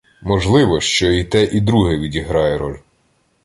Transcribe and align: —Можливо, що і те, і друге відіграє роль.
—Можливо, 0.21 0.79
що 0.81 1.11
і 1.11 1.23
те, 1.23 1.43
і 1.43 1.61
друге 1.61 1.97
відіграє 1.97 2.57
роль. 2.57 2.77